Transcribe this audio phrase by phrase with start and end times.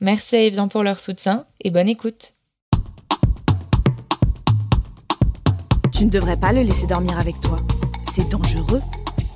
[0.00, 2.34] Merci à Evian pour leur soutien et bonne écoute.
[5.92, 7.56] Tu ne devrais pas le laisser dormir avec toi.
[8.12, 8.80] C'est dangereux.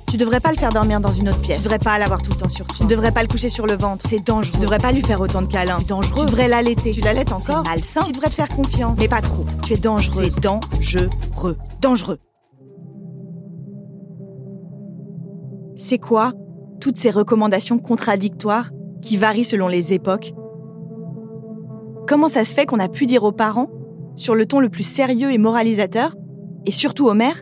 [0.09, 1.57] Tu devrais pas le faire dormir dans une autre pièce.
[1.57, 2.75] Tu devrais pas l'avoir tout le temps sur toi.
[2.77, 4.05] Tu ne devrais pas le coucher sur le ventre.
[4.09, 4.53] C'est dangereux.
[4.53, 5.79] Tu devrais pas lui faire autant de câlins.
[5.79, 6.25] C'est dangereux.
[6.25, 6.91] Tu devrais l'allaiter.
[6.91, 7.63] Tu l'allaites encore.
[7.65, 8.03] C'est malsain.
[8.03, 8.97] Tu devrais te faire confiance.
[8.97, 9.45] Mais pas trop.
[9.65, 10.29] Tu es dangereux.
[10.33, 11.57] C'est dangereux.
[11.81, 12.19] Dangereux.
[15.75, 16.31] C'est quoi?
[16.79, 18.69] Toutes ces recommandations contradictoires
[19.01, 20.33] qui varient selon les époques
[22.07, 23.69] Comment ça se fait qu'on a pu dire aux parents,
[24.15, 26.15] sur le ton le plus sérieux et moralisateur,
[26.65, 27.41] et surtout aux mères,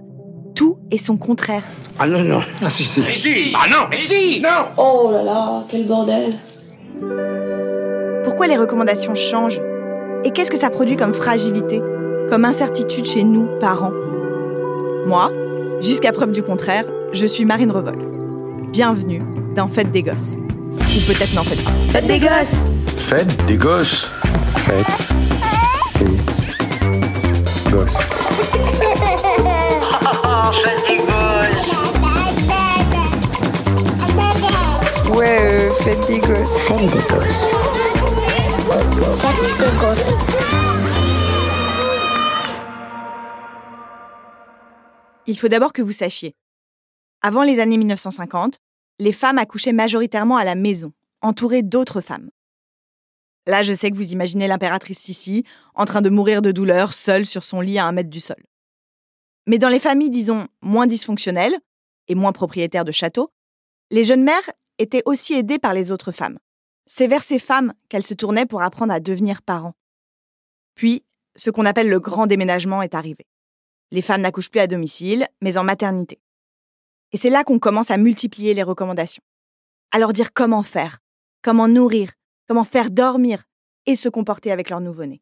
[0.55, 1.63] tout est son contraire?
[1.97, 2.41] Ah non, non.
[2.61, 3.01] Ah si, si.
[3.01, 6.33] Mais si Ah non, mais si Non Oh là là, quel bordel
[8.23, 9.61] Pourquoi les recommandations changent?
[10.23, 11.81] Et qu'est-ce que ça produit comme fragilité,
[12.29, 13.91] comme incertitude chez nous, parents?
[15.07, 15.31] Moi,
[15.81, 17.97] jusqu'à preuve du contraire, je suis Marine Revol.
[18.71, 19.19] Bienvenue
[19.55, 20.35] dans Fête des Gosses.
[20.37, 21.71] Ou peut-être n'en faites pas.
[21.89, 22.53] Faites des gosses
[22.95, 24.20] Fête des gosses.
[24.71, 24.87] Fête
[25.99, 26.09] des
[27.71, 27.93] gosses.
[35.09, 36.55] Ouais, euh, fête des gosses.
[45.27, 46.33] Il faut d'abord que vous sachiez.
[47.21, 48.59] Avant les années 1950,
[48.99, 52.29] les femmes accouchaient majoritairement à la maison, entourées d'autres femmes.
[53.47, 57.25] Là, je sais que vous imaginez l'impératrice Sissi en train de mourir de douleur, seule
[57.25, 58.43] sur son lit à un mètre du sol.
[59.47, 61.57] Mais dans les familles, disons, moins dysfonctionnelles
[62.07, 63.31] et moins propriétaires de châteaux,
[63.89, 66.37] les jeunes mères étaient aussi aidées par les autres femmes.
[66.85, 69.73] C'est vers ces femmes qu'elles se tournaient pour apprendre à devenir parents.
[70.75, 71.03] Puis,
[71.35, 73.25] ce qu'on appelle le grand déménagement est arrivé.
[73.91, 76.19] Les femmes n'accouchent plus à domicile, mais en maternité.
[77.11, 79.23] Et c'est là qu'on commence à multiplier les recommandations.
[79.91, 80.99] À leur dire comment faire,
[81.41, 82.11] comment nourrir,
[82.51, 83.45] comment faire dormir
[83.85, 85.21] et se comporter avec leur nouveau-né.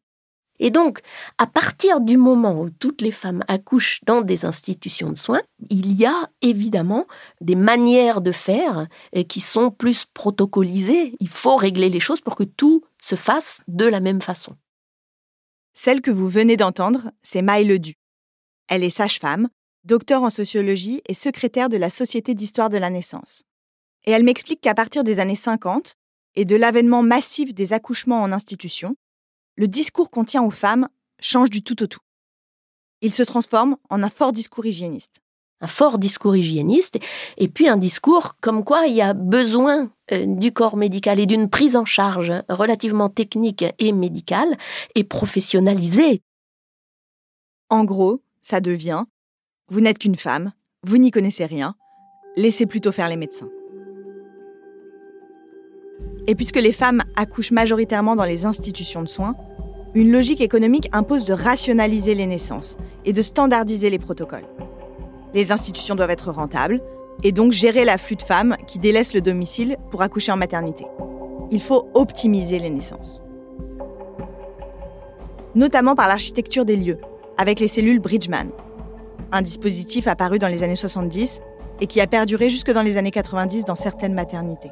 [0.58, 0.98] Et donc,
[1.38, 5.92] à partir du moment où toutes les femmes accouchent dans des institutions de soins, il
[5.92, 7.06] y a évidemment
[7.40, 11.14] des manières de faire euh, qui sont plus protocolisées.
[11.20, 14.56] Il faut régler les choses pour que tout se fasse de la même façon.
[15.72, 17.94] Celle que vous venez d'entendre, c'est Maï Ledu.
[18.66, 19.48] Elle est sage-femme,
[19.84, 23.44] docteur en sociologie et secrétaire de la Société d'histoire de la naissance.
[24.04, 25.94] Et elle m'explique qu'à partir des années 50
[26.36, 28.96] et de l'avènement massif des accouchements en institution,
[29.56, 30.88] le discours qu'on tient aux femmes
[31.20, 32.00] change du tout au tout.
[33.02, 35.20] Il se transforme en un fort discours hygiéniste.
[35.62, 36.98] Un fort discours hygiéniste
[37.36, 41.26] et puis un discours comme quoi il y a besoin euh, du corps médical et
[41.26, 44.56] d'une prise en charge relativement technique et médicale
[44.94, 46.22] et professionnalisée.
[47.68, 49.04] En gros, ça devient
[49.70, 50.52] vous n'êtes qu'une femme,
[50.82, 51.76] vous n'y connaissez rien,
[52.36, 53.48] laissez plutôt faire les médecins.
[56.26, 59.34] Et puisque les femmes accouchent majoritairement dans les institutions de soins,
[59.94, 64.46] une logique économique impose de rationaliser les naissances et de standardiser les protocoles.
[65.34, 66.80] Les institutions doivent être rentables
[67.22, 70.86] et donc gérer l'afflux de femmes qui délaissent le domicile pour accoucher en maternité.
[71.50, 73.22] Il faut optimiser les naissances.
[75.54, 76.98] Notamment par l'architecture des lieux,
[77.36, 78.50] avec les cellules Bridgman,
[79.32, 81.40] un dispositif apparu dans les années 70
[81.80, 84.70] et qui a perduré jusque dans les années 90 dans certaines maternités.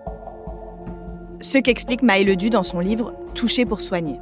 [1.41, 4.19] Ce qu'explique Maë Ledu dans son livre Toucher pour soigner.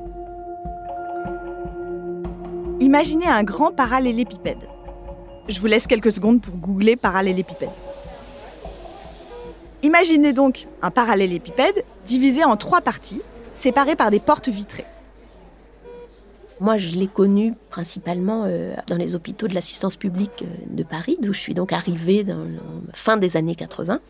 [2.80, 4.68] Imaginez un grand parallélépipède.
[5.48, 7.70] Je vous laisse quelques secondes pour googler parallélépipède.
[9.82, 13.22] Imaginez donc un parallélépipède divisé en trois parties,
[13.54, 14.84] séparées par des portes vitrées.
[16.60, 21.18] Moi, je l'ai connu principalement euh, dans les hôpitaux de l'assistance publique euh, de Paris,
[21.20, 24.00] d'où je suis donc arrivée dans la fin des années 80.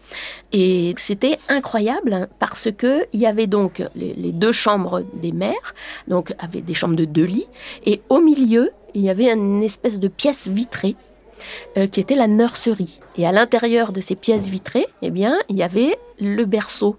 [0.52, 5.74] Et c'était incroyable hein, parce que il y avait donc les, deux chambres des mères,
[6.06, 7.48] donc avec des chambres de deux lits,
[7.84, 10.94] et au milieu, il y avait une espèce de pièce vitrée
[11.76, 13.00] euh, qui était la nurserie.
[13.16, 16.96] Et à l'intérieur de ces pièces vitrées, eh bien, il y avait le berceau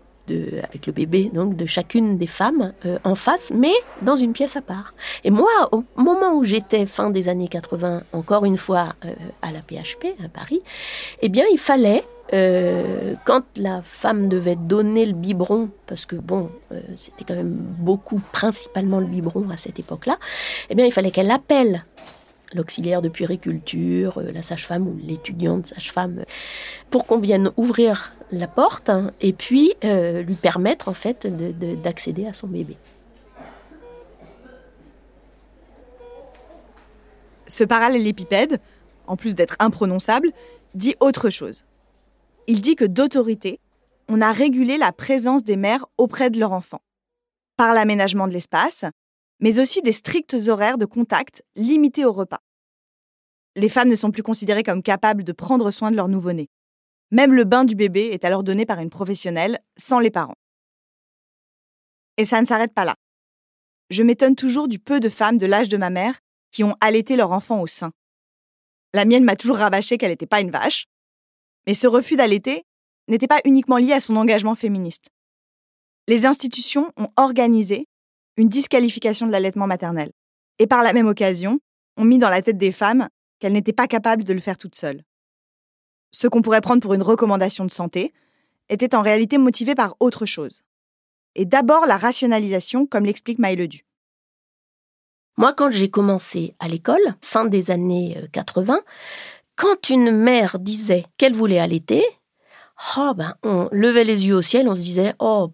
[0.63, 4.55] avec le bébé donc de chacune des femmes euh, en face, mais dans une pièce
[4.55, 4.93] à part.
[5.23, 9.51] Et moi, au moment où j'étais fin des années 80, encore une fois euh, à
[9.51, 10.61] la PHP à Paris,
[11.21, 12.03] eh bien, il fallait
[12.33, 16.49] euh, quand la femme devait donner le biberon, parce que bon,
[16.95, 20.17] c'était quand même beaucoup, principalement le biberon à cette époque-là,
[20.69, 21.85] eh bien, il fallait qu'elle appelle
[22.53, 26.23] l'auxiliaire de puériculture, la sage-femme ou l'étudiante sage-femme,
[26.89, 31.27] pour qu'on vienne ouvrir la porte hein, et puis euh, lui permettre en fait
[31.81, 32.77] d'accéder à son bébé.
[37.47, 38.59] Ce parallélépipède,
[39.07, 40.31] en plus d'être imprononçable,
[40.73, 41.63] dit autre chose.
[42.47, 43.59] Il dit que d'autorité,
[44.09, 46.81] on a régulé la présence des mères auprès de leur enfant,
[47.55, 48.85] par l'aménagement de l'espace,
[49.39, 52.41] mais aussi des stricts horaires de contact limités au repas.
[53.55, 56.47] Les femmes ne sont plus considérées comme capables de prendre soin de leur nouveau-né.
[57.11, 60.35] Même le bain du bébé est alors donné par une professionnelle, sans les parents.
[62.17, 62.95] Et ça ne s'arrête pas là.
[63.89, 66.19] Je m'étonne toujours du peu de femmes de l'âge de ma mère
[66.51, 67.91] qui ont allaité leur enfant au sein.
[68.93, 70.85] La mienne m'a toujours rabâché qu'elle n'était pas une vache.
[71.65, 72.63] Mais ce refus d'allaiter
[73.07, 75.09] n'était pas uniquement lié à son engagement féministe.
[76.07, 77.87] Les institutions ont organisé
[78.37, 80.11] une disqualification de l'allaitement maternel.
[80.59, 81.59] Et par la même occasion,
[81.97, 83.07] ont mis dans la tête des femmes
[83.39, 85.03] qu'elles n'étaient pas capables de le faire toutes seules
[86.11, 88.13] ce qu'on pourrait prendre pour une recommandation de santé,
[88.69, 90.63] était en réalité motivé par autre chose.
[91.35, 93.85] Et d'abord la rationalisation, comme l'explique Maïledu.
[95.37, 98.81] Moi, quand j'ai commencé à l'école, fin des années 80, euh,
[99.55, 102.03] quand une mère disait qu'elle voulait allaiter,
[102.97, 105.51] oh ben, on levait les yeux au ciel, on se disait oh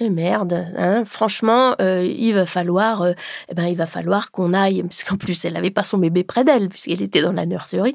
[0.00, 3.12] eh merde, hein, franchement, euh, il va falloir, euh,
[3.48, 6.24] eh ben, il va falloir qu'on aille, parce qu'en plus, elle n'avait pas son bébé
[6.24, 7.94] près d'elle, puisqu'elle était dans la nurserie.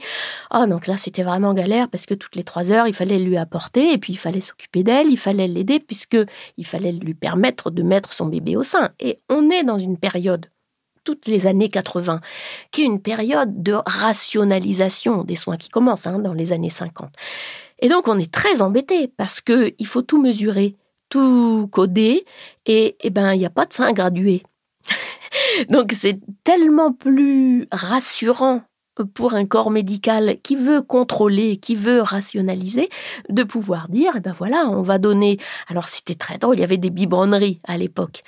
[0.50, 3.36] Ah, donc là, c'était vraiment galère, parce que toutes les trois heures, il fallait lui
[3.38, 6.18] apporter, et puis il fallait s'occuper d'elle, il fallait l'aider, puisque
[6.58, 8.92] il fallait lui permettre de mettre son bébé au sein.
[9.02, 10.46] Et on est dans une période
[11.04, 12.22] toutes les années 80,
[12.72, 17.12] qui est une période de rationalisation des soins qui commence hein, dans les années 50.
[17.80, 20.76] Et donc on est très embêté parce que il faut tout mesurer
[21.10, 22.26] tout codé
[22.66, 24.44] et, eh ben il n'y a pas de sein gradué.
[25.70, 28.62] Donc c'est tellement plus rassurant
[29.14, 32.90] pour un corps médical qui veut contrôler, qui veut rationaliser,
[33.30, 35.38] de pouvoir dire, eh ben voilà, on va donner.
[35.68, 38.24] Alors c'était très drôle, il y avait des biberonneries à l'époque,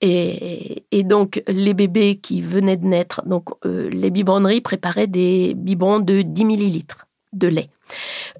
[0.00, 6.00] et, donc les bébés qui venaient de naître, donc euh, les biberonneries préparaient des biberons
[6.00, 7.03] de 10 millilitres
[7.38, 7.70] de lait.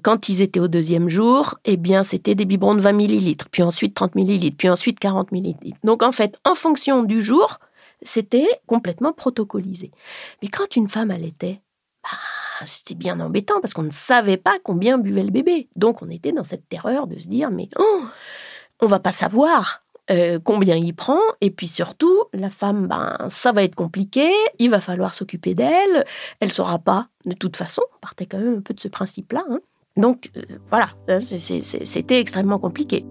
[0.01, 3.63] Quand ils étaient au deuxième jour, eh bien, c'était des biberons de 20 millilitres, puis
[3.63, 5.77] ensuite 30 millilitres, puis ensuite 40 millilitres.
[5.83, 7.59] Donc, en fait, en fonction du jour,
[8.01, 9.91] c'était complètement protocolisé.
[10.41, 11.61] Mais quand une femme allaitait,
[12.03, 15.69] bah, c'était bien embêtant parce qu'on ne savait pas combien buvait le bébé.
[15.75, 18.03] Donc, on était dans cette terreur de se dire, mais oh,
[18.81, 19.84] on va pas savoir.
[20.11, 24.29] Euh, combien il prend, et puis surtout, la femme, ben, ça va être compliqué,
[24.59, 26.05] il va falloir s'occuper d'elle,
[26.39, 29.43] elle saura pas, de toute façon, on partait quand même un peu de ce principe-là.
[29.49, 29.59] Hein.
[29.97, 33.03] Donc euh, voilà, c'était extrêmement compliqué.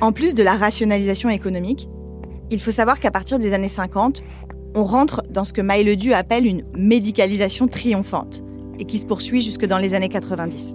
[0.00, 1.88] En plus de la rationalisation économique,
[2.50, 4.22] il faut savoir qu'à partir des années 50,
[4.74, 8.44] on rentre dans ce que Maïledu appelle une médicalisation triomphante
[8.78, 10.74] et qui se poursuit jusque dans les années 90.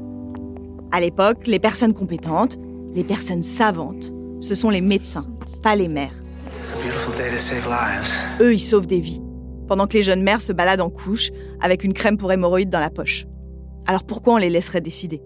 [0.91, 2.57] À l'époque, les personnes compétentes,
[2.93, 5.25] les personnes savantes, ce sont les médecins,
[5.63, 6.23] pas les mères.
[8.41, 9.21] Eux, ils sauvent des vies,
[9.67, 12.79] pendant que les jeunes mères se baladent en couche avec une crème pour hémorroïdes dans
[12.79, 13.25] la poche.
[13.87, 15.21] Alors pourquoi on les laisserait décider?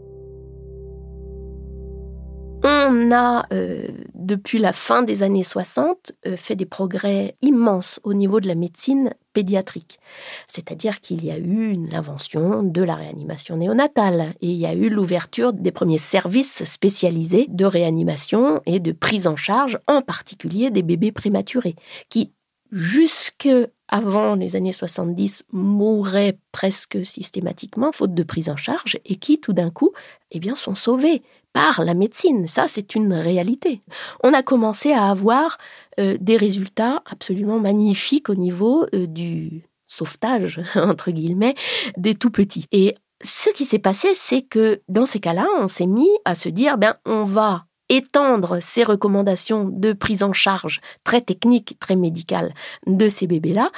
[2.64, 8.14] On a, euh, depuis la fin des années 60, euh, fait des progrès immenses au
[8.14, 10.00] niveau de la médecine pédiatrique.
[10.48, 14.90] C'est-à-dire qu'il y a eu l'invention de la réanimation néonatale et il y a eu
[14.90, 20.82] l'ouverture des premiers services spécialisés de réanimation et de prise en charge, en particulier des
[20.82, 21.76] bébés prématurés,
[22.10, 22.34] qui,
[22.72, 23.48] jusque
[23.88, 29.54] avant les années 70, mouraient presque systématiquement faute de prise en charge et qui, tout
[29.54, 29.92] d'un coup,
[30.32, 31.22] eh bien, sont sauvés
[31.54, 32.48] par la médecine.
[32.48, 33.82] Ça, c'est une réalité.
[34.24, 35.58] On a commencé à avoir
[36.00, 41.56] euh, des résultats absolument magnifiques au niveau euh, du sauvetage, entre guillemets,
[41.98, 42.66] des tout petits.
[42.72, 46.50] Et ce qui s'est passé, c'est que dans ces cas-là, on s'est mis à se
[46.50, 52.54] dire, ben, on va étendre ces recommandations de prise en charge très techniques, très médicales
[52.86, 53.72] de ces bébés-là,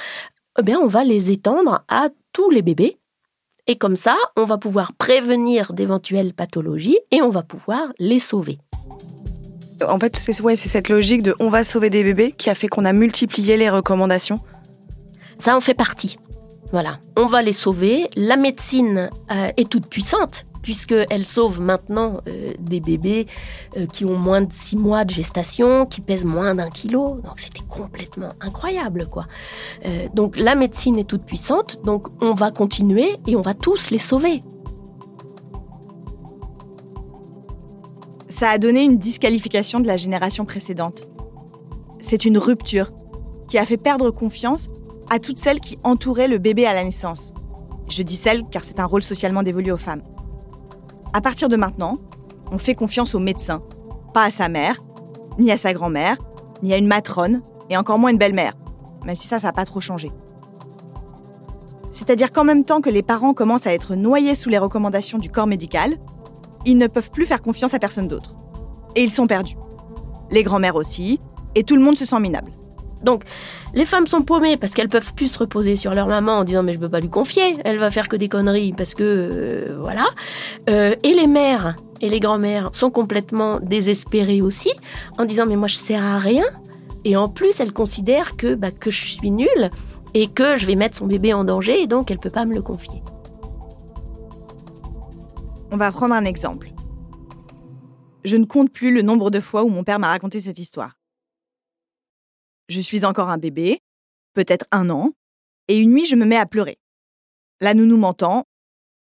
[0.58, 2.98] eh bien, on va les étendre à tous les bébés
[3.66, 8.58] et comme ça, on va pouvoir prévenir d'éventuelles pathologies et on va pouvoir les sauver.
[9.86, 12.84] En fait, c'est cette logique de on va sauver des bébés qui a fait qu'on
[12.84, 14.40] a multiplié les recommandations.
[15.38, 16.18] Ça en fait partie.
[16.72, 18.08] Voilà, on va les sauver.
[18.14, 23.26] La médecine euh, est toute puissante puisqu'elle sauve maintenant euh, des bébés
[23.76, 27.20] euh, qui ont moins de six mois de gestation, qui pèsent moins d'un kilo.
[27.24, 29.26] Donc c'était complètement incroyable, quoi.
[30.14, 33.98] donc la médecine est toute puissante, donc on va continuer et on va tous les
[33.98, 34.42] sauver.
[38.28, 41.06] Ça a donné une disqualification de la génération précédente.
[41.98, 42.90] C'est une rupture
[43.48, 44.68] qui a fait perdre confiance
[45.10, 47.34] à toutes celles qui entouraient le bébé à la naissance.
[47.88, 50.02] Je dis celles car c'est un rôle socialement dévolu aux femmes.
[51.12, 51.98] À partir de maintenant,
[52.52, 53.62] on fait confiance au médecin,
[54.14, 54.82] pas à sa mère,
[55.38, 56.16] ni à sa grand-mère,
[56.62, 58.54] ni à une matrone, et encore moins une belle-mère,
[59.04, 60.12] même si ça, ça n'a pas trop changé.
[61.90, 65.30] C'est-à-dire qu'en même temps que les parents commencent à être noyés sous les recommandations du
[65.30, 65.98] corps médical,
[66.64, 68.36] ils ne peuvent plus faire confiance à personne d'autre.
[68.94, 69.56] Et ils sont perdus.
[70.30, 71.20] Les grand-mères aussi,
[71.56, 72.52] et tout le monde se sent minable.
[73.02, 73.24] Donc,
[73.74, 76.62] les femmes sont paumées parce qu'elles peuvent plus se reposer sur leur maman en disant
[76.62, 79.78] mais je peux pas lui confier, elle va faire que des conneries parce que euh,
[79.80, 80.06] voilà.
[80.68, 84.72] Euh, et les mères et les grand-mères sont complètement désespérées aussi
[85.18, 86.44] en disant mais moi je sers à rien.
[87.06, 89.70] Et en plus, elles considèrent que bah, que je suis nulle
[90.12, 92.54] et que je vais mettre son bébé en danger et donc elle peut pas me
[92.54, 93.02] le confier.
[95.72, 96.72] On va prendre un exemple.
[98.24, 100.99] Je ne compte plus le nombre de fois où mon père m'a raconté cette histoire
[102.70, 103.80] je suis encore un bébé,
[104.34, 105.12] peut-être un an,
[105.68, 106.78] et une nuit je me mets à pleurer.
[107.60, 108.46] La nounou m'entend,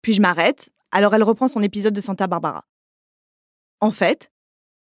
[0.02, 2.64] puis je m'arrête, alors elle reprend son épisode de Santa Barbara.
[3.80, 4.30] En fait,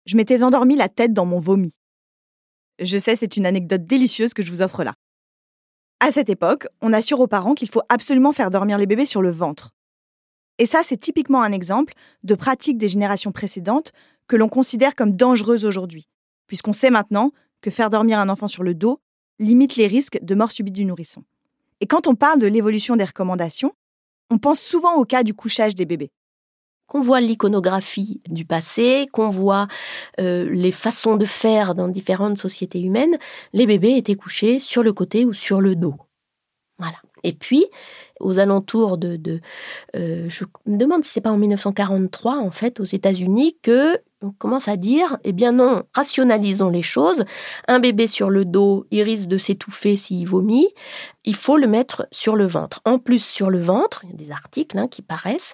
[0.06, 1.78] je m'étais endormi la tête dans mon vomi.
[2.80, 4.96] Je sais, c'est une anecdote délicieuse que je vous offre là.
[6.00, 9.22] À cette époque, on assure aux parents qu'il faut absolument faire dormir les bébés sur
[9.22, 9.72] le ventre.
[10.58, 13.92] Et ça, c'est typiquement un exemple de pratique des générations précédentes
[14.28, 16.08] que l'on considère comme dangereuse aujourd'hui,
[16.48, 17.32] puisqu'on sait maintenant
[17.64, 19.00] que faire dormir un enfant sur le dos
[19.40, 21.24] limite les risques de mort subite du nourrisson.
[21.80, 23.74] Et quand on parle de l'évolution des recommandations,
[24.30, 26.12] on pense souvent au cas du couchage des bébés.
[26.86, 29.68] Qu'on voit l'iconographie du passé, qu'on voit
[30.20, 33.18] euh, les façons de faire dans différentes sociétés humaines,
[33.54, 35.96] les bébés étaient couchés sur le côté ou sur le dos.
[36.78, 36.98] Voilà.
[37.24, 37.66] Et puis,
[38.20, 39.42] aux alentours de,
[39.96, 44.32] euh, je me demande si c'est pas en 1943 en fait aux États-Unis que on
[44.32, 47.26] commence à dire, eh bien non, rationalisons les choses.
[47.68, 50.68] Un bébé sur le dos, il risque de s'étouffer s'il vomit.
[51.26, 52.82] Il faut le mettre sur le ventre.
[52.86, 55.54] En plus, sur le ventre, il y a des articles hein, qui paraissent,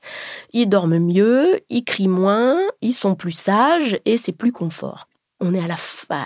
[0.54, 5.09] ils dorment mieux, ils crient moins, ils sont plus sages et c'est plus confort
[5.42, 5.62] on est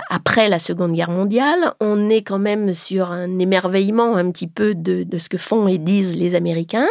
[0.10, 4.74] après la Seconde Guerre mondiale, on est quand même sur un émerveillement un petit peu
[4.74, 6.88] de, ce que font et disent les Américains.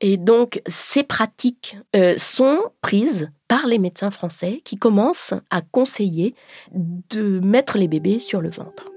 [0.00, 6.34] Et donc, ces pratiques euh, sont prises par les médecins français qui commencent à conseiller
[6.72, 8.90] de mettre les bébés sur le ventre.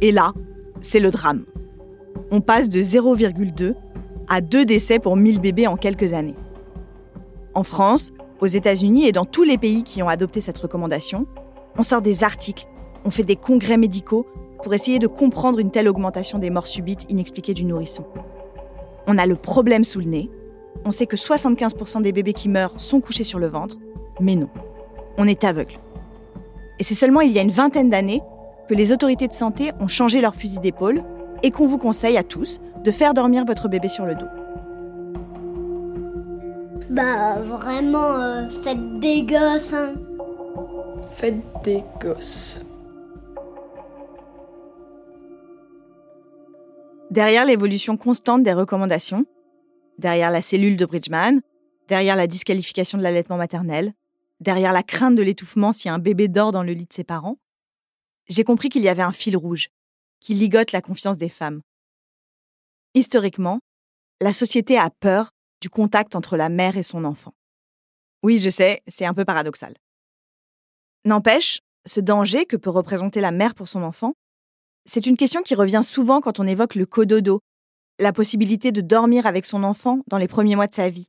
[0.00, 0.32] Et là,
[0.80, 1.44] c'est le drame.
[2.30, 3.74] On passe de 0,2
[4.28, 6.36] à 2 décès pour 1000 bébés en quelques années.
[7.54, 11.26] En France, aux États-Unis et dans tous les pays qui ont adopté cette recommandation,
[11.78, 12.66] on sort des articles,
[13.04, 14.26] on fait des congrès médicaux
[14.64, 18.04] pour essayer de comprendre une telle augmentation des morts subites inexpliquées du nourrisson.
[19.06, 20.30] On a le problème sous le nez.
[20.84, 23.76] On sait que 75% des bébés qui meurent sont couchés sur le ventre,
[24.20, 24.48] mais non,
[25.18, 25.78] on est aveugle.
[26.80, 28.22] Et c'est seulement il y a une vingtaine d'années
[28.68, 31.04] que les autorités de santé ont changé leur fusil d'épaule
[31.44, 34.41] et qu'on vous conseille à tous de faire dormir votre bébé sur le dos.
[36.90, 39.72] Bah vraiment, euh, faites des gosses.
[39.72, 39.94] Hein.
[41.12, 42.64] Faites des gosses.
[47.10, 49.26] Derrière l'évolution constante des recommandations,
[49.98, 51.40] derrière la cellule de Bridgman,
[51.88, 53.92] derrière la disqualification de l'allaitement maternel,
[54.40, 57.36] derrière la crainte de l'étouffement si un bébé dort dans le lit de ses parents,
[58.28, 59.68] j'ai compris qu'il y avait un fil rouge
[60.20, 61.60] qui ligote la confiance des femmes.
[62.94, 63.60] Historiquement,
[64.22, 65.31] la société a peur
[65.62, 67.32] du contact entre la mère et son enfant.
[68.22, 69.74] Oui, je sais, c'est un peu paradoxal.
[71.04, 74.14] N'empêche, ce danger que peut représenter la mère pour son enfant,
[74.84, 77.40] c'est une question qui revient souvent quand on évoque le cododo,
[78.00, 81.08] la possibilité de dormir avec son enfant dans les premiers mois de sa vie.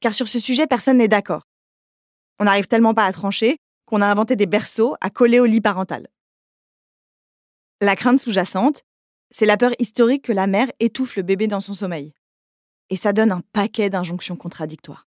[0.00, 1.42] Car sur ce sujet, personne n'est d'accord.
[2.40, 5.60] On n'arrive tellement pas à trancher qu'on a inventé des berceaux à coller au lit
[5.60, 6.08] parental.
[7.80, 8.82] La crainte sous-jacente,
[9.30, 12.12] c'est la peur historique que la mère étouffe le bébé dans son sommeil
[12.90, 15.06] et ça donne un paquet d'injonctions contradictoires.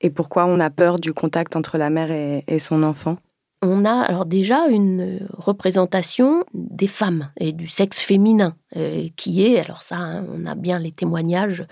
[0.00, 3.16] Et pourquoi on a peur du contact entre la mère et, son enfant?
[3.64, 9.60] On a alors déjà une représentation des femmes et du sexe féminin euh, qui est,
[9.60, 11.64] alors ça, hein, on a bien les témoignages,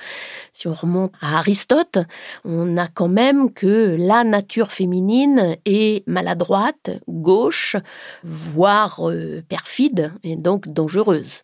[0.53, 1.99] si on remonte à Aristote,
[2.45, 7.75] on a quand même que la nature féminine est maladroite, gauche,
[8.23, 11.43] voire euh, perfide et donc dangereuse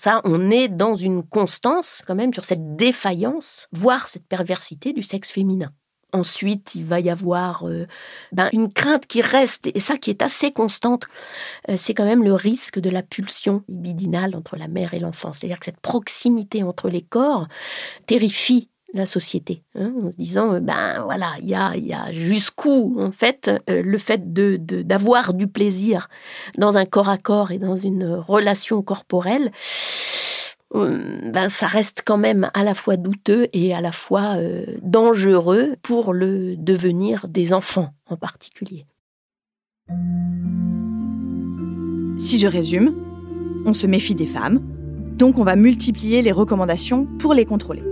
[0.00, 5.02] Ça, on est dans une constance quand même sur cette défaillance, voire cette perversité du
[5.02, 5.72] sexe féminin.
[6.14, 7.86] Ensuite, il va y avoir euh,
[8.32, 11.06] ben, une crainte qui reste, et ça qui est assez constante,
[11.68, 15.34] euh, c'est quand même le risque de la pulsion libidinale entre la mère et l'enfant.
[15.34, 17.46] C'est-à-dire que cette proximité entre les corps
[18.06, 22.12] terrifie la société, hein, en se disant, euh, ben voilà, il y a, y a
[22.12, 26.08] jusqu'où, en fait, euh, le fait de, d'avoir du plaisir
[26.58, 29.52] dans un corps à corps et dans une relation corporelle,
[30.74, 34.36] euh, ben ça reste quand même à la fois douteux et à la fois
[34.82, 38.86] dangereux pour le devenir des enfants en particulier.
[42.18, 42.94] Si je résume,
[43.66, 44.60] on se méfie des femmes,
[45.16, 47.82] donc on va multiplier les recommandations pour les contrôler.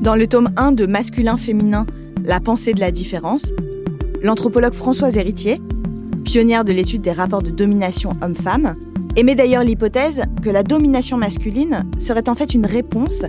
[0.00, 1.84] Dans le tome 1 de Masculin-Féminin,
[2.24, 3.52] La pensée de la différence,
[4.22, 5.60] l'anthropologue Françoise Héritier,
[6.24, 8.76] pionnière de l'étude des rapports de domination homme-femme,
[9.16, 13.26] émet d'ailleurs l'hypothèse que la domination masculine serait en fait une réponse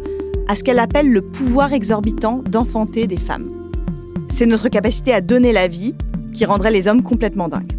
[0.47, 3.47] à ce qu'elle appelle le pouvoir exorbitant d'enfanter des femmes.
[4.29, 5.93] C'est notre capacité à donner la vie
[6.33, 7.73] qui rendrait les hommes complètement dingues.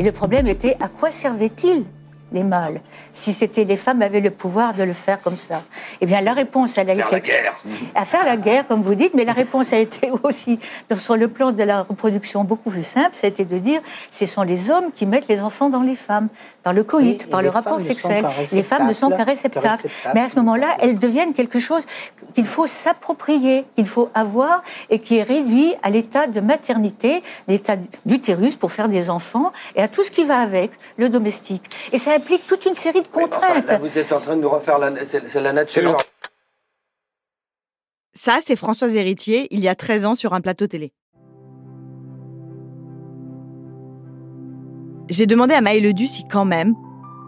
[0.00, 1.84] Et le problème était à quoi servait-il
[2.32, 2.80] les mâles,
[3.12, 5.62] si c'était les femmes avaient le pouvoir de le faire comme ça.
[6.00, 7.54] Eh bien, la réponse, elle a faire été la guerre.
[7.94, 10.58] à faire la guerre, comme vous dites, mais la réponse a été aussi
[10.94, 13.80] sur le plan de la reproduction beaucoup plus simple, été de dire,
[14.10, 16.28] ce sont les hommes qui mettent les enfants dans les femmes,
[16.66, 18.26] dans le coït, Oui, par et le rapport sexuel.
[18.50, 19.88] Les femmes ne sont qu'un réceptacle.
[20.14, 21.86] Mais à ce moment-là, elles deviennent quelque chose
[22.34, 27.76] qu'il faut s'approprier, qu'il faut avoir et qui est réduit à l'état de maternité, l'état
[28.04, 31.62] d'utérus pour faire des enfants et à tout ce qui va avec, le domestique.
[31.92, 33.68] Et ça implique toute une série de enfin, contraintes.
[33.68, 35.96] là, vous êtes en train de nous refaire la, c'est, c'est la nature.
[38.12, 40.92] Ça, c'est Françoise Héritier, il y a 13 ans, sur un plateau télé.
[45.08, 46.74] J'ai demandé à Maë Ledu si, quand même,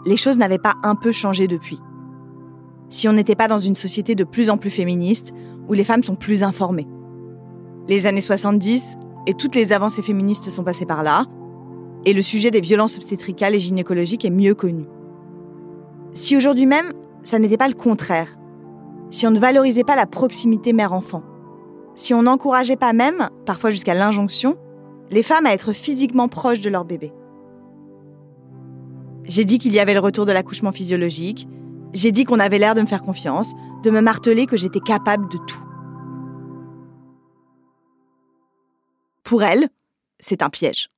[0.05, 1.79] les choses n'avaient pas un peu changé depuis.
[2.89, 5.33] Si on n'était pas dans une société de plus en plus féministe,
[5.69, 6.89] où les femmes sont plus informées.
[7.87, 11.27] Les années 70 et toutes les avancées féministes sont passées par là,
[12.05, 14.87] et le sujet des violences obstétricales et gynécologiques est mieux connu.
[16.13, 16.93] Si aujourd'hui même,
[17.23, 18.39] ça n'était pas le contraire,
[19.11, 21.23] si on ne valorisait pas la proximité mère-enfant,
[21.95, 24.57] si on n'encourageait pas même, parfois jusqu'à l'injonction,
[25.11, 27.13] les femmes à être physiquement proches de leur bébé.
[29.29, 31.47] J'ai dit qu'il y avait le retour de l'accouchement physiologique,
[31.93, 35.29] j'ai dit qu'on avait l'air de me faire confiance, de me marteler que j'étais capable
[35.31, 35.65] de tout.
[39.23, 39.69] Pour elle,
[40.19, 40.89] c'est un piège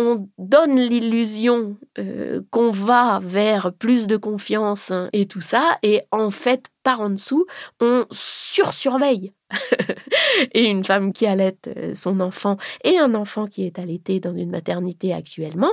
[0.00, 6.30] on donne l'illusion euh, qu'on va vers plus de confiance et tout ça, et en
[6.30, 7.44] fait, par en dessous,
[7.80, 9.32] on sursurveille.
[10.52, 14.34] et une femme qui allait euh, son enfant et un enfant qui est allaité dans
[14.34, 15.72] une maternité actuellement,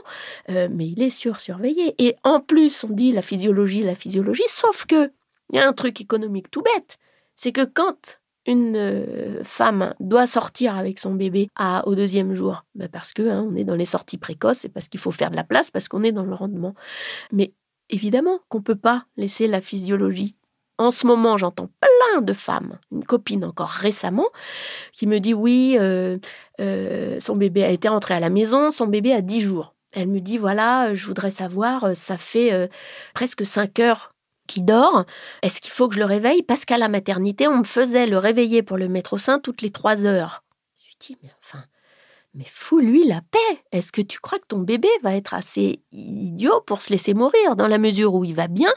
[0.50, 1.96] euh, mais il est sursurveillé.
[2.00, 5.12] Et en plus, on dit la physiologie, la physiologie, sauf que
[5.52, 6.98] il y a un truc économique tout bête,
[7.38, 11.50] c'est que quand une euh, femme doit sortir avec son bébé
[11.86, 14.88] au deuxième jour ben Parce que hein, on est dans les sorties précoces et parce
[14.88, 16.74] qu'il faut faire de la place, parce qu'on est dans le rendement.
[17.32, 17.54] Mais
[17.90, 20.36] évidemment qu'on ne peut pas laisser la physiologie.
[20.80, 24.28] En ce moment, j'entends plein de femmes, une copine encore récemment,
[24.94, 26.18] qui me dit oui, euh,
[26.62, 29.76] euh, son bébé a été rentré à la maison, son bébé a 10 jours.
[29.94, 32.70] Elle me dit voilà, je voudrais savoir, ça fait
[33.14, 34.14] presque 5 heures
[34.48, 35.06] qui dort,
[35.44, 36.42] est-ce qu'il faut que je le réveille?
[36.42, 39.62] Parce qu'à la maternité, on me faisait le réveiller pour le mettre au sein toutes
[39.62, 40.44] les trois heures.
[40.80, 41.64] Je lui dis, mais enfin,
[42.34, 43.64] mais fous-lui la paix.
[43.72, 47.56] Est-ce que tu crois que ton bébé va être assez idiot pour se laisser mourir
[47.56, 48.72] dans la mesure où il va bien,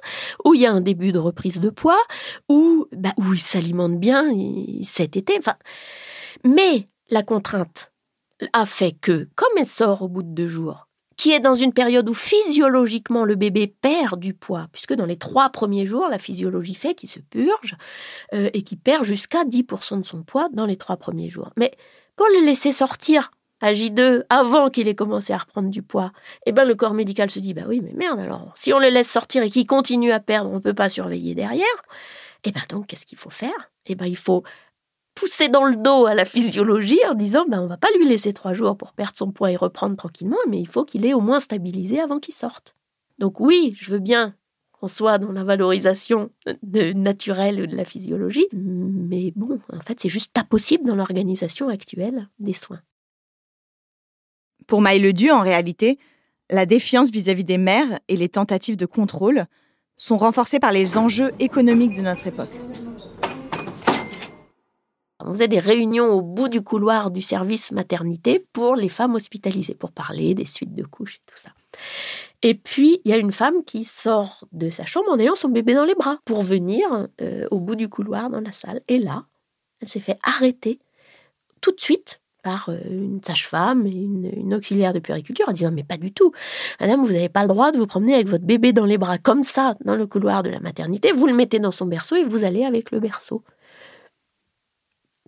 [0.44, 2.02] où il y a un début de reprise de poids,
[2.48, 4.24] où, bah, où il s'alimente bien
[4.83, 5.37] cet été?
[5.38, 5.56] Enfin,
[6.44, 7.92] Mais la contrainte
[8.52, 10.88] a fait que, comme elle sort au bout de deux jours,
[11.20, 15.18] qui est dans une période où physiologiquement le bébé perd du poids, puisque dans les
[15.18, 17.76] trois premiers jours, la physiologie fait qu'il se purge
[18.33, 21.50] euh, et qu'il perd jusqu'à 10% de son poids dans les trois premiers jours.
[21.59, 21.72] Mais
[22.16, 26.11] pour le laisser sortir à J2 avant qu'il ait commencé à reprendre du poids,
[26.46, 28.88] eh ben le corps médical se dit bah oui mais merde alors si on le
[28.88, 31.66] laisse sortir et qu'il continue à perdre, on ne peut pas surveiller derrière.
[32.44, 33.70] Eh ben donc qu'est-ce qu'il faut faire?
[33.85, 34.42] Eh ben il faut
[35.14, 38.32] pousser dans le dos à la physiologie en disant ben on va pas lui laisser
[38.32, 41.20] trois jours pour perdre son poids et reprendre tranquillement, mais il faut qu'il ait au
[41.20, 42.74] moins stabilisé avant qu'il sorte.
[43.18, 44.34] Donc oui, je veux bien
[44.72, 46.30] qu'on soit dans la valorisation
[46.62, 51.68] de naturelle de la physiologie, mais bon, en fait, c'est juste pas possible dans l'organisation
[51.68, 52.80] actuelle des soins.
[54.66, 55.98] Pour Maï Ledu, en réalité,
[56.48, 59.46] la défiance vis-à-vis des mères et les tentatives de contrôle
[59.96, 62.58] sont renforcées par les enjeux économiques de notre époque.
[65.24, 69.74] On faisait des réunions au bout du couloir du service maternité pour les femmes hospitalisées,
[69.74, 71.50] pour parler des suites de couches et tout ça.
[72.42, 75.48] Et puis, il y a une femme qui sort de sa chambre en ayant son
[75.48, 78.80] bébé dans les bras pour venir euh, au bout du couloir dans la salle.
[78.88, 79.24] Et là,
[79.80, 80.78] elle s'est fait arrêter
[81.61, 85.85] tout de suite par euh, une sage-femme et une, auxiliaire de puériculture en disant mais
[85.85, 86.33] pas du tout,
[86.80, 89.18] madame, vous n'avez pas le droit de vous promener avec votre bébé dans les bras
[89.18, 92.24] comme ça dans le couloir de la maternité, vous le mettez dans son berceau et
[92.24, 93.42] vous allez avec le berceau.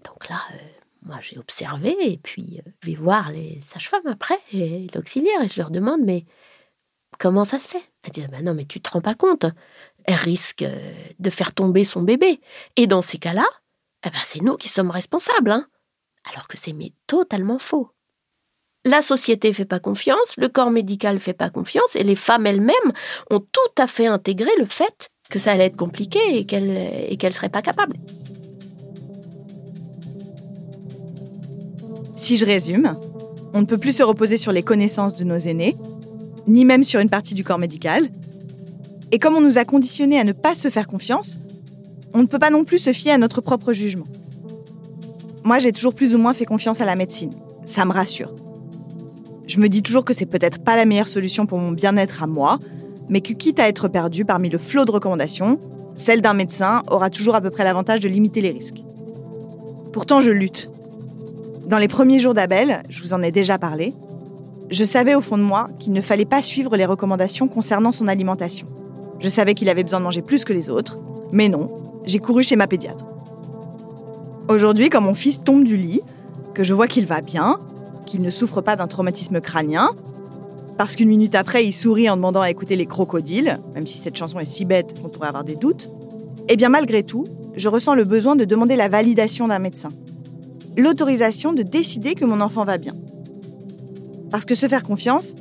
[0.04, 0.56] Donc là, euh,
[1.02, 5.58] moi j'ai observé et puis je vais voir les sages-femmes après et l'auxiliaire et je
[5.58, 6.24] leur demande mais
[7.18, 7.82] Comment ça se fait?
[8.02, 9.46] Elle dit ben non, mais tu te rends pas compte.
[10.04, 12.40] Elle risque euh, de faire tomber son bébé.
[12.76, 13.46] Et dans ces cas-là,
[14.04, 15.50] eh ben, c'est nous qui sommes responsables.
[15.50, 15.66] Hein.
[16.30, 17.90] Alors que c'est mais totalement faux.
[18.84, 22.92] La société fait pas confiance, le corps médical fait pas confiance, et les femmes elles-mêmes
[23.30, 26.76] ont tout à fait intégré le fait que ça allait être compliqué et qu'elles
[27.08, 27.96] et qu'elles seraient pas capables.
[32.22, 32.94] Si je résume,
[33.52, 35.74] on ne peut plus se reposer sur les connaissances de nos aînés,
[36.46, 38.10] ni même sur une partie du corps médical.
[39.10, 41.40] Et comme on nous a conditionnés à ne pas se faire confiance,
[42.14, 44.06] on ne peut pas non plus se fier à notre propre jugement.
[45.42, 47.32] Moi, j'ai toujours plus ou moins fait confiance à la médecine.
[47.66, 48.32] Ça me rassure.
[49.48, 52.28] Je me dis toujours que c'est peut-être pas la meilleure solution pour mon bien-être à
[52.28, 52.60] moi,
[53.08, 55.58] mais que quitte à être perdu parmi le flot de recommandations,
[55.96, 58.80] celle d'un médecin aura toujours à peu près l'avantage de limiter les risques.
[59.92, 60.70] Pourtant, je lutte.
[61.66, 63.94] Dans les premiers jours d'Abel, je vous en ai déjà parlé,
[64.70, 68.08] je savais au fond de moi qu'il ne fallait pas suivre les recommandations concernant son
[68.08, 68.66] alimentation.
[69.20, 70.98] Je savais qu'il avait besoin de manger plus que les autres,
[71.30, 71.68] mais non,
[72.04, 73.04] j'ai couru chez ma pédiatre.
[74.48, 76.00] Aujourd'hui, quand mon fils tombe du lit,
[76.52, 77.58] que je vois qu'il va bien,
[78.06, 79.90] qu'il ne souffre pas d'un traumatisme crânien,
[80.76, 84.16] parce qu'une minute après, il sourit en demandant à écouter les crocodiles, même si cette
[84.16, 85.88] chanson est si bête qu'on pourrait avoir des doutes,
[86.48, 89.90] eh bien malgré tout, je ressens le besoin de demander la validation d'un médecin.
[90.76, 92.94] L'autorisation de décider que mon enfant va bien.
[94.30, 95.34] Parce que se faire confiance,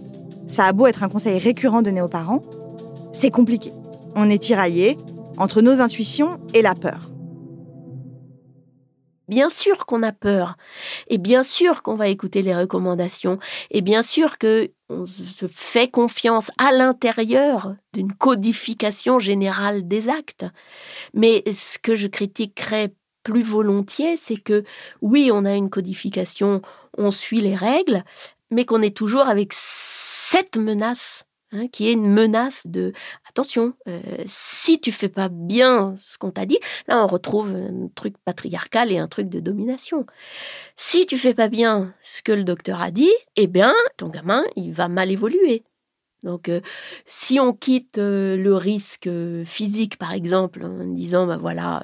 [0.48, 2.41] ça a beau être un conseil récurrent donné aux parents,
[3.13, 3.72] c'est compliqué.
[4.15, 4.98] On est tiraillé
[5.38, 7.10] entre nos intuitions et la peur.
[9.30, 10.58] Bien sûr qu'on a peur,
[11.08, 13.39] et bien sûr qu'on va écouter les recommandations,
[13.70, 20.46] et bien sûr que on se fait confiance à l'intérieur d'une codification générale des actes.
[21.13, 24.64] Mais ce que je critiquerais plus volontiers, c'est que
[25.02, 26.62] oui, on a une codification,
[26.98, 28.04] on suit les règles,
[28.50, 32.94] mais qu'on est toujours avec cette menace, hein, qui est une menace de
[33.30, 37.88] attention, euh, si tu fais pas bien ce qu'on t'a dit, là on retrouve un
[37.96, 40.06] truc patriarcal et un truc de domination.
[40.76, 44.44] Si tu fais pas bien ce que le docteur a dit, eh bien ton gamin
[44.56, 45.64] il va mal évoluer.
[46.24, 46.62] Donc, euh,
[47.06, 49.10] si on quitte euh, le risque
[49.46, 51.84] physique, par exemple, en disant, ben voilà,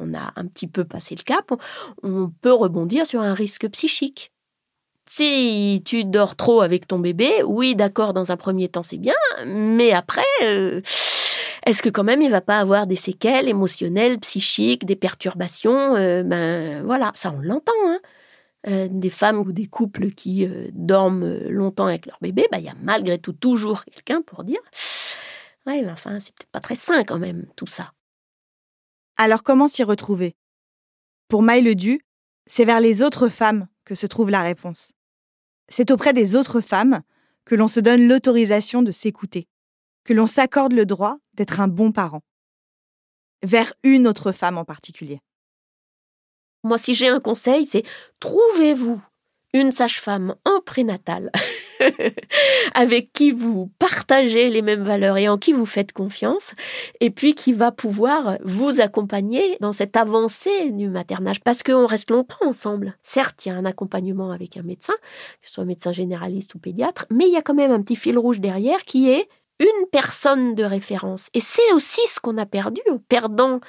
[0.00, 1.52] on a un petit peu passé le cap,
[2.02, 4.32] on peut rebondir sur un risque psychique.
[5.08, 9.14] Si tu dors trop avec ton bébé, oui, d'accord, dans un premier temps, c'est bien,
[9.46, 10.80] mais après, euh,
[11.64, 16.24] est-ce que quand même il va pas avoir des séquelles émotionnelles, psychiques, des perturbations euh,
[16.24, 17.72] Ben voilà, ça on l'entend.
[17.86, 18.00] Hein.
[18.68, 22.68] Euh, des femmes ou des couples qui dorment longtemps avec leur bébé, ben, il y
[22.68, 24.60] a malgré tout toujours quelqu'un pour dire
[25.66, 27.92] Ouais, mais enfin, c'est peut-être pas très sain quand même, tout ça.
[29.16, 30.36] Alors comment s'y retrouver?
[31.28, 32.00] Pour Maïle Du,
[32.46, 34.92] c'est vers les autres femmes que se trouve la réponse.
[35.68, 37.00] C'est auprès des autres femmes
[37.44, 39.48] que l'on se donne l'autorisation de s'écouter,
[40.04, 42.22] que l'on s'accorde le droit d'être un bon parent.
[43.42, 45.20] Vers une autre femme en particulier.
[46.66, 47.84] Moi, si j'ai un conseil, c'est
[48.18, 49.00] trouvez-vous
[49.52, 51.30] une sage-femme en prénatal
[52.74, 56.54] avec qui vous partagez les mêmes valeurs et en qui vous faites confiance,
[57.00, 62.10] et puis qui va pouvoir vous accompagner dans cette avancée du maternage, parce qu'on reste
[62.10, 62.96] longtemps ensemble.
[63.04, 64.94] Certes, il y a un accompagnement avec un médecin,
[65.40, 67.96] que ce soit médecin généraliste ou pédiatre, mais il y a quand même un petit
[67.96, 71.28] fil rouge derrière qui est une personne de référence.
[71.34, 73.60] Et c'est aussi ce qu'on a perdu en perdant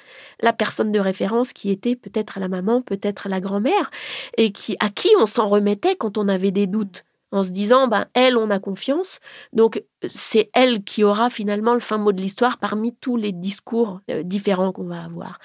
[0.42, 3.90] la personne de référence qui était peut-être la maman, peut-être la grand-mère,
[4.38, 7.88] et qui, à qui on s'en remettait quand on avait des doutes en se disant,
[7.88, 9.20] ben, elle, on a confiance,
[9.54, 14.00] donc c'est elle qui aura finalement le fin mot de l'histoire parmi tous les discours
[14.10, 15.40] euh, différents qu'on va avoir.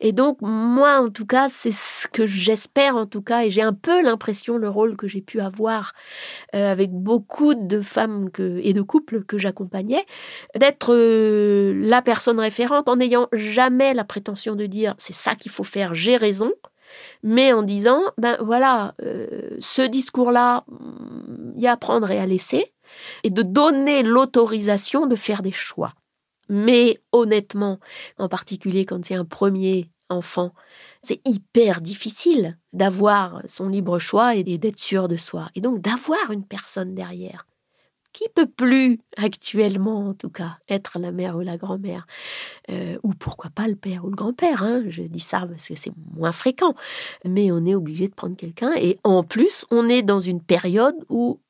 [0.00, 3.62] Et donc, moi, en tout cas, c'est ce que j'espère, en tout cas, et j'ai
[3.62, 5.92] un peu l'impression, le rôle que j'ai pu avoir
[6.54, 10.04] euh, avec beaucoup de femmes et de couples que j'accompagnais,
[10.56, 15.52] d'être euh, la personne référente en n'ayant jamais la prétention de dire, c'est ça qu'il
[15.52, 16.52] faut faire, j'ai raison
[17.22, 20.64] mais en disant, ben voilà, euh, ce discours-là,
[21.54, 22.72] il y a à prendre et à laisser,
[23.24, 25.94] et de donner l'autorisation de faire des choix.
[26.48, 27.78] Mais honnêtement,
[28.18, 30.52] en particulier quand c'est un premier enfant.
[31.02, 35.48] C'est hyper difficile d'avoir son libre choix et d'être sûr de soi.
[35.54, 37.46] Et donc d'avoir une personne derrière
[38.12, 42.06] qui peut plus actuellement en tout cas être la mère ou la grand-mère
[42.70, 44.82] euh, ou pourquoi pas le père ou le grand-père hein.
[44.88, 46.74] je dis ça parce que c'est moins fréquent
[47.24, 50.96] mais on est obligé de prendre quelqu'un et en plus on est dans une période
[51.08, 51.40] où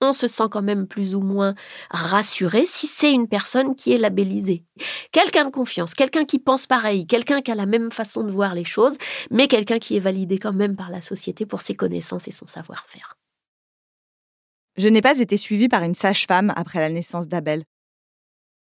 [0.00, 1.54] on se sent quand même plus ou moins
[1.90, 4.64] rassuré si c'est une personne qui est labellisée.
[5.12, 8.54] Quelqu'un de confiance, quelqu'un qui pense pareil, quelqu'un qui a la même façon de voir
[8.54, 8.96] les choses,
[9.30, 12.46] mais quelqu'un qui est validé quand même par la société pour ses connaissances et son
[12.46, 13.16] savoir-faire.
[14.78, 17.64] Je n'ai pas été suivie par une sage-femme après la naissance d'Abel.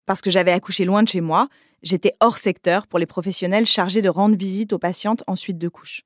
[0.08, 1.50] Parce que j'avais accouché loin de chez moi,
[1.84, 5.70] j'étais hors secteur pour les professionnels chargés de rendre visite aux patientes en suite de
[5.70, 6.02] couche.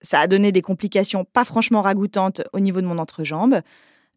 [0.00, 3.60] Ça a donné des complications pas franchement ragoûtantes au niveau de mon entrejambe,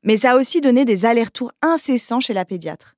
[0.03, 2.95] mais ça a aussi donné des allers-retours incessants chez la pédiatre.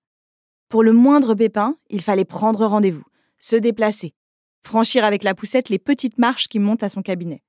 [0.70, 3.06] Pour le moindre pépin, il fallait prendre rendez-vous,
[3.40, 4.14] se déplacer,
[4.62, 7.42] franchir avec la poussette les petites marches qui montent à son cabinet.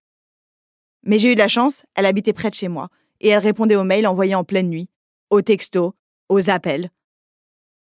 [1.02, 2.88] Mais j'ai eu de la chance, elle habitait près de chez moi,
[3.22, 4.90] et elle répondait aux mails envoyés en pleine nuit,
[5.30, 5.92] aux textos,
[6.28, 6.90] aux appels.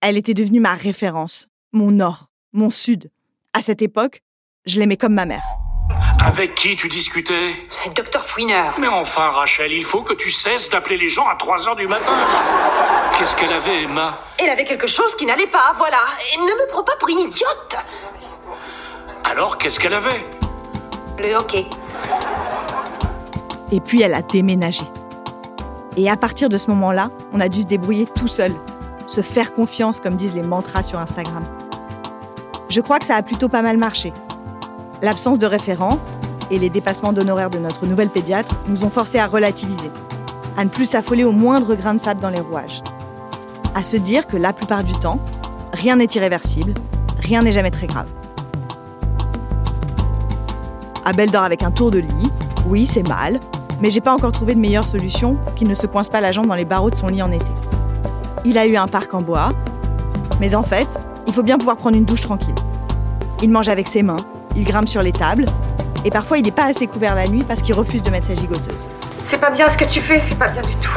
[0.01, 3.11] Elle était devenue ma référence, mon nord, mon sud.
[3.53, 4.23] À cette époque,
[4.65, 5.43] je l'aimais comme ma mère.
[6.23, 7.53] Avec qui tu discutais?
[7.95, 8.79] Docteur Fouineur.
[8.79, 11.87] Mais enfin, Rachel, il faut que tu cesses d'appeler les gens à 3 heures du
[11.87, 12.17] matin.
[13.17, 14.19] Qu'est-ce qu'elle avait, Emma?
[14.39, 16.03] Elle avait quelque chose qui n'allait pas, voilà.
[16.33, 17.75] Et ne me prends pas pour une idiote.
[19.23, 20.23] Alors, qu'est-ce qu'elle avait?
[21.19, 21.65] Le hockey.
[23.71, 24.83] Et puis elle a déménagé.
[25.97, 28.53] Et à partir de ce moment-là, on a dû se débrouiller tout seul,
[29.05, 31.43] se faire confiance, comme disent les mantras sur Instagram.
[32.69, 34.11] Je crois que ça a plutôt pas mal marché.
[35.01, 35.99] L'absence de référent
[36.51, 39.91] et les dépassements d'honoraires de notre nouvelle pédiatre nous ont forcés à relativiser,
[40.57, 42.81] à ne plus s'affoler au moindre grain de sable dans les rouages,
[43.73, 45.19] à se dire que la plupart du temps,
[45.73, 46.73] rien n'est irréversible,
[47.19, 48.07] rien n'est jamais très grave.
[51.05, 52.31] Abel dort avec un tour de lit,
[52.67, 53.39] oui c'est mal,
[53.81, 56.31] mais j'ai pas encore trouvé de meilleure solution pour qu'il ne se coince pas la
[56.31, 57.45] jambe dans les barreaux de son lit en été.
[58.45, 59.49] Il a eu un parc en bois,
[60.39, 60.87] mais en fait,
[61.27, 62.55] il faut bien pouvoir prendre une douche tranquille.
[63.41, 64.23] Il mange avec ses mains,
[64.55, 65.45] il grimpe sur les tables,
[66.03, 68.35] et parfois il n'est pas assez couvert la nuit parce qu'il refuse de mettre sa
[68.35, 68.75] gigoteuse.
[69.25, 70.91] C'est pas bien ce que tu fais, c'est pas bien du tout.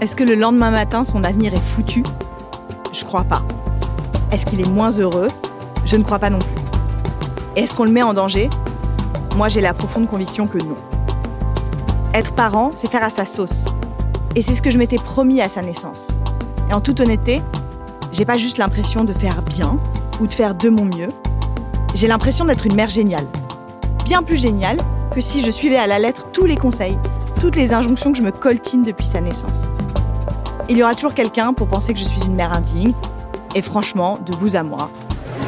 [0.00, 2.02] Est-ce que le lendemain matin, son avenir est foutu?
[2.92, 3.42] Je crois pas.
[4.32, 5.28] Est-ce qu'il est moins heureux?
[5.84, 6.48] Je ne crois pas non plus.
[7.54, 8.48] Est-ce qu'on le met en danger?
[9.36, 10.76] Moi, j'ai la profonde conviction que non.
[12.12, 13.66] Être parent, c'est faire à sa sauce.
[14.34, 16.08] Et c'est ce que je m'étais promis à sa naissance.
[16.68, 17.40] Et en toute honnêteté,
[18.10, 19.78] j'ai pas juste l'impression de faire bien
[20.20, 21.08] ou de faire de mon mieux.
[21.94, 23.26] J'ai l'impression d'être une mère géniale.
[24.04, 24.78] Bien plus géniale
[25.14, 26.98] que si je suivais à la lettre tous les conseils,
[27.40, 29.66] toutes les injonctions que je me coltine depuis sa naissance.
[30.68, 32.92] Il y aura toujours quelqu'un pour penser que je suis une mère indigne.
[33.54, 34.90] Et franchement, de vous à moi.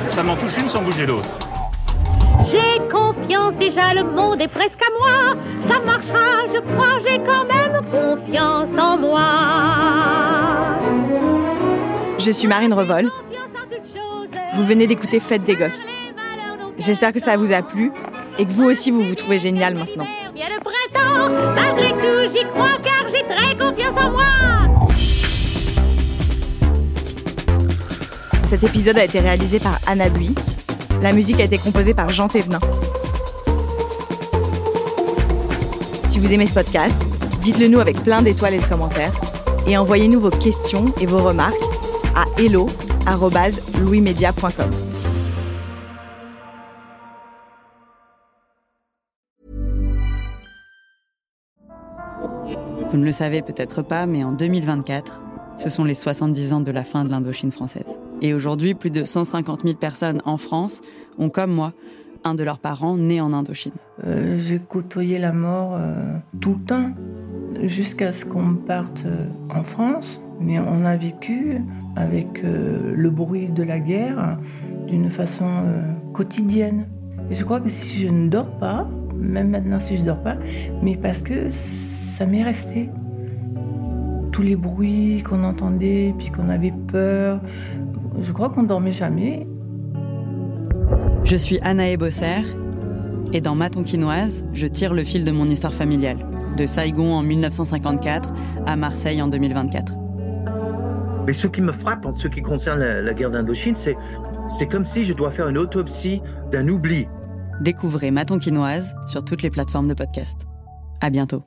[0.08, 1.41] Ça m'en touche une sans bouger l'autre.
[3.74, 5.34] Déjà le monde est presque à moi.
[5.66, 9.22] Ça marchera, je crois, j'ai quand même confiance en moi.
[12.18, 13.10] Je suis Marine Revol.
[14.56, 15.86] Vous venez d'écouter Fête des Gosses.
[16.76, 17.92] J'espère que ça vous a plu
[18.38, 20.06] et que vous aussi vous vous trouvez génial maintenant.
[20.34, 24.96] Bien le printemps, malgré tout, j'y crois car j'ai très confiance en moi.
[28.42, 30.34] Cet épisode a été réalisé par Anna Bui.
[31.00, 32.60] La musique a été composée par Jean Thévenin.
[36.12, 36.94] Si vous aimez ce podcast,
[37.40, 39.18] dites-le nous avec plein d'étoiles et de commentaires
[39.66, 41.56] et envoyez-nous vos questions et vos remarques
[42.14, 44.70] à hello@louismedia.com.
[52.90, 55.22] Vous ne le savez peut-être pas, mais en 2024,
[55.56, 57.98] ce sont les 70 ans de la fin de l'Indochine française.
[58.20, 60.82] Et aujourd'hui, plus de 150 000 personnes en France
[61.18, 61.72] ont, comme moi,
[62.24, 63.72] un de leurs parents né en Indochine.
[64.04, 66.90] Euh, J'ai côtoyé la mort euh, tout le temps,
[67.62, 70.20] jusqu'à ce qu'on parte euh, en France.
[70.40, 71.60] Mais on a vécu
[71.94, 74.38] avec le bruit de la guerre
[74.88, 75.46] d'une façon
[76.12, 76.86] quotidienne.
[77.30, 80.34] Je crois que si je ne dors pas, même maintenant si je ne dors pas,
[80.82, 82.90] mais parce que ça m'est resté.
[84.32, 87.40] Tous les bruits qu'on entendait, puis qu'on avait peur,
[88.20, 89.46] je crois qu'on dormait jamais.
[91.32, 92.42] Je suis Anaë Bosser,
[93.32, 96.18] et dans Ma Tonkinoise, je tire le fil de mon histoire familiale,
[96.58, 98.34] de Saigon en 1954
[98.66, 99.94] à Marseille en 2024.
[101.26, 103.96] Mais ce qui me frappe en ce qui concerne la, la guerre d'Indochine, c'est,
[104.46, 107.08] c'est comme si je dois faire une autopsie d'un oubli.
[107.62, 110.42] Découvrez Ma Tonkinoise sur toutes les plateformes de podcast.
[111.00, 111.44] À bientôt.